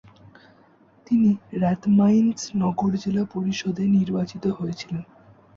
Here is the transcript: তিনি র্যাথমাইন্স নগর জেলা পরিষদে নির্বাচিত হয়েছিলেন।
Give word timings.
তিনি 1.07 1.29
র্যাথমাইন্স 1.53 2.39
নগর 2.55 2.91
জেলা 2.95 3.23
পরিষদে 3.33 3.83
নির্বাচিত 3.87 4.43
হয়েছিলেন। 4.57 5.03